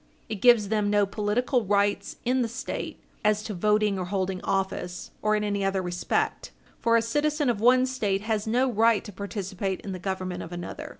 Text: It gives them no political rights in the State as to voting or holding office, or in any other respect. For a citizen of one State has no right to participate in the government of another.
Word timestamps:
It 0.29 0.41
gives 0.41 0.69
them 0.69 0.89
no 0.89 1.05
political 1.05 1.63
rights 1.63 2.15
in 2.25 2.41
the 2.41 2.47
State 2.47 2.99
as 3.23 3.43
to 3.43 3.53
voting 3.53 3.99
or 3.99 4.05
holding 4.05 4.41
office, 4.43 5.11
or 5.21 5.35
in 5.35 5.43
any 5.43 5.63
other 5.63 5.79
respect. 5.83 6.49
For 6.79 6.97
a 6.97 7.03
citizen 7.03 7.51
of 7.51 7.61
one 7.61 7.85
State 7.85 8.21
has 8.21 8.47
no 8.47 8.67
right 8.71 9.03
to 9.03 9.11
participate 9.13 9.79
in 9.81 9.91
the 9.91 9.99
government 9.99 10.41
of 10.41 10.51
another. 10.51 10.89